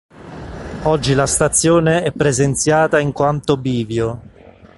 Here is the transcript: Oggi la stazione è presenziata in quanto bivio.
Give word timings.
Oggi 0.85 1.13
la 1.13 1.27
stazione 1.27 2.01
è 2.01 2.11
presenziata 2.11 2.97
in 2.99 3.11
quanto 3.11 3.55
bivio. 3.55 4.19